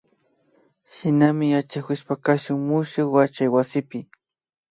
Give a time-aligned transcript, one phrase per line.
[0.93, 2.59] Shinami yachakushpa kashun
[2.91, 3.99] sumak yachaywasipi